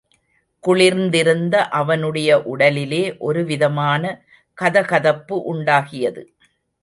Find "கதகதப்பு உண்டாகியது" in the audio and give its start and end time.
4.57-6.23